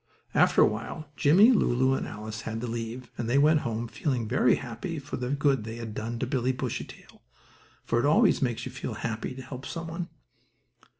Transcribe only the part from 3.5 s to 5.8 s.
home, feeling very happy for the good they